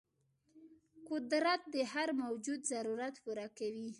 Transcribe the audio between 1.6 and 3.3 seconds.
د هر موجود ضرورت